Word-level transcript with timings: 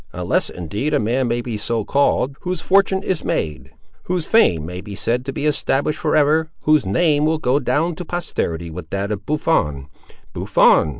Unless, 0.13 0.49
indeed, 0.49 0.95
a 0.95 0.99
man 0.99 1.27
may 1.27 1.41
be 1.41 1.57
so 1.59 1.85
called, 1.85 2.35
whose 2.39 2.59
fortune 2.59 3.03
is 3.03 3.23
made, 3.23 3.71
whose 4.05 4.25
fame 4.25 4.65
may 4.65 4.81
be 4.81 4.95
said 4.95 5.23
to 5.25 5.31
be 5.31 5.45
established 5.45 5.99
for 5.99 6.15
ever, 6.15 6.49
whose 6.61 6.87
name 6.87 7.23
will 7.23 7.37
go 7.37 7.59
down 7.59 7.93
to 7.93 8.03
posterity 8.03 8.71
with 8.71 8.89
that 8.89 9.11
of 9.11 9.27
Buffon—Buffon! 9.27 10.89